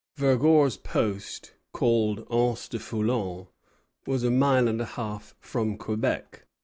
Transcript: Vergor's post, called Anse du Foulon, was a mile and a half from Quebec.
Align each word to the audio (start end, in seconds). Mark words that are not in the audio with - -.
Vergor's 0.15 0.77
post, 0.77 1.53
called 1.73 2.25
Anse 2.31 2.67
du 2.67 2.79
Foulon, 2.79 3.49
was 4.07 4.23
a 4.23 4.31
mile 4.31 4.67
and 4.67 4.81
a 4.81 4.85
half 4.85 5.35
from 5.39 5.77
Quebec. 5.77 6.43